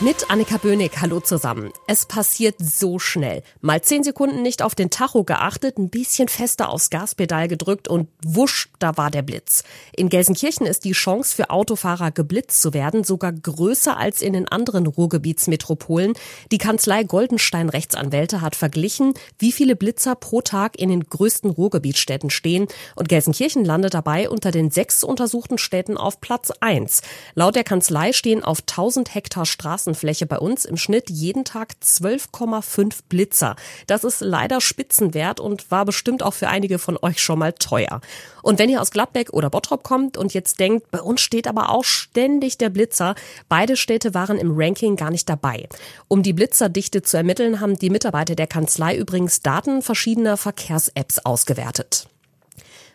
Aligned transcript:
Mit 0.00 0.30
Annika 0.30 0.58
Böhnig, 0.58 0.92
hallo 1.00 1.18
zusammen. 1.18 1.72
Es 1.88 2.06
passiert 2.06 2.54
so 2.60 3.00
schnell. 3.00 3.42
Mal 3.60 3.82
zehn 3.82 4.04
Sekunden 4.04 4.42
nicht 4.42 4.62
auf 4.62 4.76
den 4.76 4.90
Tacho 4.90 5.24
geachtet, 5.24 5.76
ein 5.76 5.90
bisschen 5.90 6.28
fester 6.28 6.68
aufs 6.68 6.90
Gaspedal 6.90 7.48
gedrückt 7.48 7.88
und 7.88 8.06
wusch, 8.24 8.68
da 8.78 8.96
war 8.96 9.10
der 9.10 9.22
Blitz. 9.22 9.64
In 9.96 10.08
Gelsenkirchen 10.08 10.68
ist 10.68 10.84
die 10.84 10.92
Chance 10.92 11.34
für 11.34 11.50
Autofahrer 11.50 12.12
geblitzt 12.12 12.62
zu 12.62 12.74
werden 12.74 13.02
sogar 13.02 13.32
größer 13.32 13.96
als 13.96 14.22
in 14.22 14.34
den 14.34 14.46
anderen 14.46 14.86
Ruhrgebietsmetropolen. 14.86 16.12
Die 16.52 16.58
Kanzlei 16.58 17.02
Goldenstein 17.02 17.68
Rechtsanwälte 17.68 18.40
hat 18.40 18.54
verglichen, 18.54 19.14
wie 19.40 19.50
viele 19.50 19.74
Blitzer 19.74 20.14
pro 20.14 20.42
Tag 20.42 20.78
in 20.78 20.90
den 20.90 21.08
größten 21.08 21.50
Ruhrgebietsstädten 21.50 22.30
stehen 22.30 22.68
und 22.94 23.08
Gelsenkirchen 23.08 23.64
landet 23.64 23.94
dabei 23.94 24.30
unter 24.30 24.52
den 24.52 24.70
sechs 24.70 25.02
untersuchten 25.02 25.58
Städten 25.58 25.96
auf 25.96 26.20
Platz 26.20 26.52
eins. 26.60 27.02
Laut 27.34 27.56
der 27.56 27.64
Kanzlei 27.64 28.12
stehen 28.12 28.44
auf 28.44 28.60
1000 28.60 29.12
Hektar 29.12 29.44
Straßen 29.44 29.87
Straßenfläche 29.88 30.26
bei 30.26 30.38
uns 30.38 30.64
im 30.64 30.76
Schnitt 30.76 31.08
jeden 31.10 31.44
Tag 31.44 31.74
12,5 31.82 33.00
Blitzer. 33.08 33.56
Das 33.86 34.04
ist 34.04 34.20
leider 34.20 34.60
Spitzenwert 34.60 35.40
und 35.40 35.70
war 35.70 35.84
bestimmt 35.84 36.22
auch 36.22 36.34
für 36.34 36.48
einige 36.48 36.78
von 36.78 36.98
euch 37.00 37.20
schon 37.22 37.38
mal 37.38 37.52
teuer. 37.52 38.00
Und 38.42 38.58
wenn 38.58 38.68
ihr 38.68 38.80
aus 38.80 38.90
Gladbeck 38.90 39.32
oder 39.32 39.50
Bottrop 39.50 39.82
kommt 39.82 40.16
und 40.16 40.34
jetzt 40.34 40.60
denkt, 40.60 40.90
bei 40.90 41.00
uns 41.00 41.20
steht 41.20 41.46
aber 41.46 41.70
auch 41.70 41.84
ständig 41.84 42.58
der 42.58 42.70
Blitzer, 42.70 43.14
beide 43.48 43.76
Städte 43.76 44.14
waren 44.14 44.38
im 44.38 44.52
Ranking 44.54 44.96
gar 44.96 45.10
nicht 45.10 45.28
dabei. 45.28 45.68
Um 46.08 46.22
die 46.22 46.32
Blitzerdichte 46.32 47.02
zu 47.02 47.16
ermitteln, 47.16 47.60
haben 47.60 47.78
die 47.78 47.90
Mitarbeiter 47.90 48.34
der 48.34 48.46
Kanzlei 48.46 48.96
übrigens 48.96 49.40
Daten 49.40 49.82
verschiedener 49.82 50.36
Verkehrs-Apps 50.36 51.20
ausgewertet. 51.20 52.08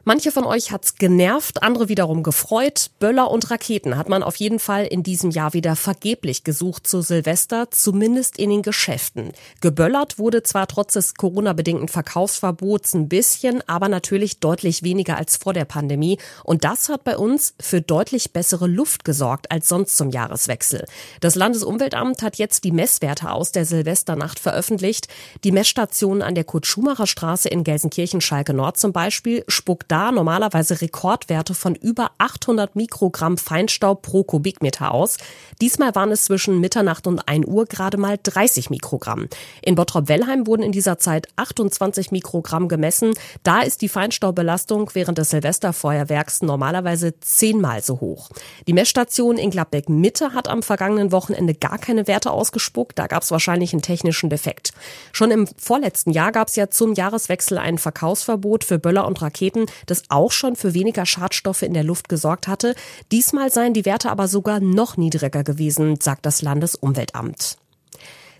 Manche 0.05 0.33
von 0.33 0.43
euch 0.43 0.73
hat's 0.73 0.95
genervt, 0.95 1.63
andere 1.63 1.87
wiederum 1.87 2.23
gefreut. 2.23 2.89
Böller 2.99 3.31
und 3.31 3.49
Raketen 3.49 3.95
hat 3.95 4.09
man 4.09 4.21
auf 4.21 4.35
jeden 4.35 4.59
Fall 4.59 4.85
in 4.85 5.01
diesem 5.01 5.31
Jahr 5.31 5.53
wieder 5.53 5.77
vergeblich 5.77 6.43
gesucht 6.43 6.87
zu 6.87 7.01
Silvester, 7.01 7.71
zumindest 7.71 8.37
in 8.37 8.49
den 8.49 8.63
Geschäften. 8.63 9.31
Geböllert 9.61 10.19
wurde 10.19 10.43
zwar 10.43 10.67
trotz 10.67 10.93
des 10.93 11.15
Corona-bedingten 11.15 11.87
Verkaufsverbots 11.87 12.93
ein 12.95 13.07
bisschen, 13.07 13.63
aber 13.69 13.87
natürlich 13.87 14.41
deutlich 14.41 14.83
weniger 14.83 15.15
als 15.15 15.37
vor 15.37 15.53
der 15.53 15.63
Pandemie. 15.63 16.17
Und 16.43 16.65
das 16.65 16.89
hat 16.89 17.05
bei 17.05 17.17
uns 17.17 17.55
für 17.61 17.79
deutlich 17.79 18.33
bessere 18.33 18.67
Luft 18.67 19.05
gesorgt 19.05 19.51
als 19.51 19.69
sonst 19.69 19.95
zum 19.95 20.09
Jahreswechsel. 20.09 20.83
Das 21.21 21.35
Landesumweltamt 21.35 22.23
hat 22.23 22.35
jetzt 22.35 22.65
die 22.65 22.73
Messwerte 22.73 23.31
aus 23.31 23.53
der 23.53 23.65
Silvesternacht 23.65 24.41
veröffentlicht. 24.41 25.07
Die 25.45 25.53
Messstation 25.53 26.21
an 26.21 26.35
der 26.35 26.43
Kurt-Schumacher 26.43 27.07
Straße 27.07 27.47
in 27.47 27.63
Gelsenkirchen-Schalke 27.63 28.53
Nord 28.53 28.75
zum 28.75 28.91
Beispiel 28.91 29.45
spuckt 29.47 29.92
da 29.93 30.11
normalerweise 30.11 30.81
Rekordwerte 30.81 31.53
von 31.53 31.75
über 31.75 32.09
800 32.17 32.75
Mikrogramm 32.75 33.37
Feinstaub 33.37 34.01
pro 34.01 34.23
Kubikmeter 34.23 34.91
aus. 34.91 35.17
Diesmal 35.61 35.93
waren 35.93 36.11
es 36.11 36.23
zwischen 36.23 36.59
Mitternacht 36.59 37.05
und 37.05 37.27
1 37.27 37.45
Uhr 37.45 37.65
gerade 37.65 37.97
mal 37.97 38.17
30 38.23 38.71
Mikrogramm. 38.71 39.27
In 39.61 39.75
Bottrop-Wellheim 39.75 40.47
wurden 40.47 40.63
in 40.63 40.71
dieser 40.71 40.97
Zeit 40.97 41.27
28 41.35 42.09
Mikrogramm 42.09 42.69
gemessen. 42.69 43.13
Da 43.43 43.61
ist 43.61 43.83
die 43.83 43.87
Feinstaubbelastung 43.87 44.89
während 44.95 45.19
des 45.19 45.29
Silvesterfeuerwerks 45.29 46.41
normalerweise 46.41 47.19
zehnmal 47.19 47.83
so 47.83 47.99
hoch. 47.99 48.31
Die 48.65 48.73
Messstation 48.73 49.37
in 49.37 49.51
Gladbeck 49.51 49.89
Mitte 49.89 50.33
hat 50.33 50.47
am 50.47 50.63
vergangenen 50.63 51.11
Wochenende 51.11 51.53
gar 51.53 51.77
keine 51.77 52.07
Werte 52.07 52.31
ausgespuckt. 52.31 52.97
Da 52.97 53.05
gab 53.05 53.21
es 53.21 53.29
wahrscheinlich 53.29 53.73
einen 53.73 53.83
technischen 53.83 54.31
Defekt. 54.31 54.71
Schon 55.11 55.29
im 55.29 55.45
vorletzten 55.59 56.09
Jahr 56.09 56.31
gab 56.31 56.47
es 56.47 56.55
ja 56.55 56.71
zum 56.71 56.95
Jahreswechsel 56.95 57.59
ein 57.59 57.77
Verkaufsverbot 57.77 58.63
für 58.63 58.79
Böller 58.79 59.05
und 59.05 59.21
Raketen 59.21 59.67
das 59.85 60.03
auch 60.09 60.31
schon 60.31 60.55
für 60.55 60.73
weniger 60.73 61.05
Schadstoffe 61.05 61.61
in 61.61 61.73
der 61.73 61.83
Luft 61.83 62.09
gesorgt 62.09 62.47
hatte. 62.47 62.75
Diesmal 63.11 63.51
seien 63.51 63.73
die 63.73 63.85
Werte 63.85 64.11
aber 64.11 64.27
sogar 64.27 64.59
noch 64.59 64.97
niedriger 64.97 65.43
gewesen, 65.43 65.99
sagt 65.99 66.25
das 66.25 66.41
Landesumweltamt. 66.41 67.57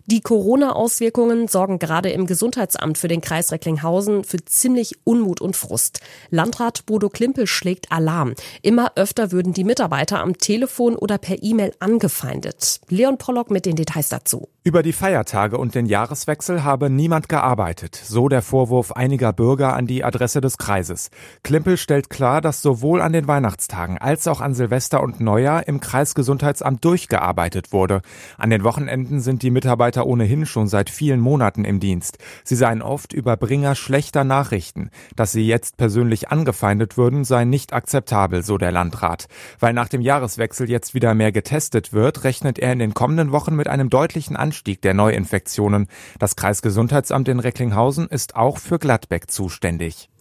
Die 0.06 0.20
Corona-Auswirkungen 0.20 1.48
sorgen 1.48 1.80
gerade 1.80 2.10
im 2.10 2.26
Gesundheitsamt 2.26 2.98
für 2.98 3.08
den 3.08 3.22
Kreis 3.22 3.54
Recklinghausen 3.54 4.26
für 4.26 4.44
ziemlich 4.44 4.98
Unmut 5.06 5.40
und 5.40 5.56
Frust. 5.56 6.02
Landrat 6.30 6.86
Bodo 6.86 7.08
Klimpel 7.08 7.48
schlägt 7.48 7.90
Alarm. 7.90 8.34
Immer 8.62 8.92
öfter 8.96 9.32
würden 9.32 9.54
die 9.54 9.64
Mitarbeiter 9.64 10.20
am 10.20 10.38
Telefon 10.38 10.98
oder 10.98 11.18
per 11.18 11.42
E-Mail 11.42 11.74
angefeindet. 11.80 12.82
Leon 12.90 13.18
Pollock 13.18 13.50
mit 13.50 13.66
den 13.66 13.78
Details 13.78 14.10
dazu. 14.10 14.50
Über 14.66 14.82
die 14.82 14.94
Feiertage 14.94 15.58
und 15.58 15.76
den 15.76 15.88
Jahreswechsel 15.88 16.64
habe 16.64 16.90
niemand 16.90 17.28
gearbeitet, 17.28 18.00
so 18.02 18.30
der 18.30 18.42
Vorwurf 18.42 18.94
einiger 18.94 19.34
Bürger 19.34 19.74
an 19.74 19.88
die 19.88 20.06
Adresse 20.06 20.40
des 20.40 20.58
Kreises. 20.58 21.12
Klimpel 21.44 21.76
stellt 21.76 22.10
klar, 22.10 22.40
dass 22.40 22.62
sowohl 22.62 23.02
an 23.02 23.12
den 23.12 23.28
Weihnachtstagen 23.28 23.98
als 23.98 24.26
auch 24.26 24.40
an 24.40 24.54
Silvester 24.54 25.04
und 25.04 25.20
Neujahr 25.20 25.68
im 25.68 25.82
Kreisgesundheitsamt 25.82 26.86
durchgearbeitet 26.86 27.74
wurde. 27.74 28.04
An 28.38 28.52
den 28.52 28.64
Wochenenden 28.64 29.20
sind 29.20 29.44
die 29.44 29.52
Mitarbeiter 29.52 30.06
ohnehin 30.06 30.46
schon 30.46 30.70
seit 30.70 30.90
vielen 30.90 31.20
Monaten 31.20 31.66
im 31.66 31.82
Dienst. 31.82 32.18
Sie 32.46 32.56
seien 32.56 32.82
oft 32.82 33.12
Überbringer 33.12 33.76
schlechter 33.76 34.24
Nachrichten. 34.24 34.92
Dass 35.18 35.34
sie 35.34 35.46
jetzt 35.46 35.76
persönlich 35.76 36.30
angefeindet 36.30 36.96
würden, 36.96 37.26
sei 37.26 37.44
nicht 37.44 37.74
akzeptabel, 37.74 38.44
so 38.44 38.58
der 38.58 38.72
Landrat. 38.72 39.28
Weil 39.60 39.74
nach 39.74 39.90
dem 39.90 40.00
Jahreswechsel 40.00 40.70
jetzt 40.70 40.94
wieder 40.94 41.16
mehr 41.16 41.34
getestet 41.34 41.92
wird, 41.92 42.24
rechnet 42.24 42.60
er 42.60 42.72
in 42.72 42.80
den 42.80 42.94
kommenden 42.94 43.34
Wochen 43.34 43.58
mit 43.58 43.68
einem 43.68 43.90
deutlichen 43.90 44.38
Anstieg 44.54 44.84
der 44.84 44.94
Neuinfektionen. 44.94 45.88
Das 46.20 46.36
Kreisgesundheitsamt 46.36 47.28
in 47.28 47.40
Recklinghausen 47.40 48.08
ist 48.08 48.36
auch 48.36 48.60
für 48.60 48.78
Gladbeck 48.78 49.32
zuständig. 49.32 50.12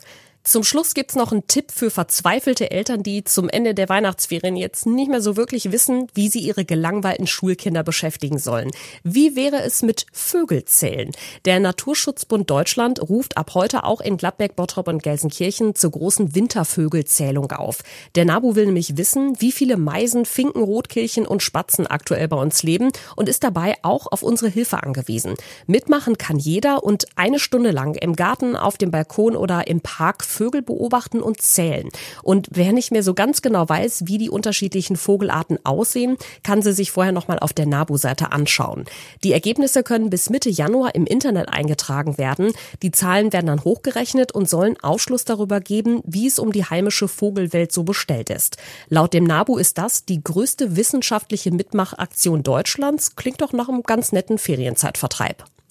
Zum 0.44 0.64
Schluss 0.64 0.94
gibt's 0.94 1.14
noch 1.14 1.30
einen 1.30 1.46
Tipp 1.46 1.70
für 1.70 1.88
verzweifelte 1.88 2.72
Eltern, 2.72 3.04
die 3.04 3.22
zum 3.22 3.48
Ende 3.48 3.74
der 3.74 3.88
Weihnachtsferien 3.88 4.56
jetzt 4.56 4.86
nicht 4.86 5.08
mehr 5.08 5.20
so 5.20 5.36
wirklich 5.36 5.70
wissen, 5.70 6.08
wie 6.14 6.28
sie 6.28 6.40
ihre 6.40 6.64
gelangweilten 6.64 7.28
Schulkinder 7.28 7.84
beschäftigen 7.84 8.38
sollen. 8.40 8.72
Wie 9.04 9.36
wäre 9.36 9.62
es 9.62 9.82
mit 9.82 10.04
Vögelzählen? 10.12 11.12
Der 11.44 11.60
Naturschutzbund 11.60 12.50
Deutschland 12.50 13.00
ruft 13.08 13.36
ab 13.36 13.52
heute 13.54 13.84
auch 13.84 14.00
in 14.00 14.16
Gladbeck, 14.16 14.56
Bottrop 14.56 14.88
und 14.88 15.04
Gelsenkirchen 15.04 15.76
zur 15.76 15.92
großen 15.92 16.34
Wintervögelzählung 16.34 17.52
auf. 17.52 17.78
Der 18.16 18.24
NABU 18.24 18.56
will 18.56 18.66
nämlich 18.66 18.96
wissen, 18.96 19.40
wie 19.40 19.52
viele 19.52 19.76
Meisen, 19.76 20.24
Finken, 20.24 20.64
Rotkehlchen 20.64 21.24
und 21.24 21.44
Spatzen 21.44 21.86
aktuell 21.86 22.26
bei 22.26 22.36
uns 22.36 22.64
leben 22.64 22.90
und 23.14 23.28
ist 23.28 23.44
dabei 23.44 23.76
auch 23.82 24.08
auf 24.10 24.24
unsere 24.24 24.50
Hilfe 24.50 24.82
angewiesen. 24.82 25.36
Mitmachen 25.68 26.18
kann 26.18 26.40
jeder 26.40 26.82
und 26.82 27.06
eine 27.14 27.38
Stunde 27.38 27.70
lang 27.70 27.94
im 27.94 28.16
Garten, 28.16 28.56
auf 28.56 28.76
dem 28.76 28.90
Balkon 28.90 29.36
oder 29.36 29.68
im 29.68 29.80
Park 29.80 30.24
Vögel 30.32 30.62
beobachten 30.62 31.20
und 31.22 31.40
zählen. 31.40 31.88
Und 32.22 32.48
wer 32.50 32.72
nicht 32.72 32.90
mehr 32.90 33.02
so 33.02 33.14
ganz 33.14 33.42
genau 33.42 33.68
weiß, 33.68 34.04
wie 34.06 34.18
die 34.18 34.30
unterschiedlichen 34.30 34.96
Vogelarten 34.96 35.58
aussehen, 35.64 36.16
kann 36.42 36.62
sie 36.62 36.72
sich 36.72 36.90
vorher 36.90 37.12
nochmal 37.12 37.38
auf 37.38 37.52
der 37.52 37.66
NABU-Seite 37.66 38.32
anschauen. 38.32 38.86
Die 39.22 39.32
Ergebnisse 39.32 39.82
können 39.82 40.10
bis 40.10 40.30
Mitte 40.30 40.50
Januar 40.50 40.94
im 40.94 41.06
Internet 41.06 41.48
eingetragen 41.48 42.18
werden. 42.18 42.52
Die 42.82 42.90
Zahlen 42.90 43.32
werden 43.32 43.46
dann 43.46 43.64
hochgerechnet 43.64 44.32
und 44.32 44.48
sollen 44.48 44.78
Aufschluss 44.80 45.24
darüber 45.24 45.60
geben, 45.60 46.00
wie 46.04 46.26
es 46.26 46.38
um 46.38 46.52
die 46.52 46.64
heimische 46.64 47.08
Vogelwelt 47.08 47.72
so 47.72 47.84
bestellt 47.84 48.30
ist. 48.30 48.56
Laut 48.88 49.12
dem 49.12 49.24
NABU 49.24 49.58
ist 49.58 49.78
das 49.78 50.04
die 50.04 50.22
größte 50.22 50.76
wissenschaftliche 50.76 51.50
Mitmachaktion 51.50 52.42
Deutschlands. 52.42 53.16
Klingt 53.16 53.42
doch 53.42 53.52
nach 53.52 53.68
einem 53.68 53.82
ganz 53.82 54.12
netten 54.12 54.38
Ferienzeitvertreib. 54.38 55.44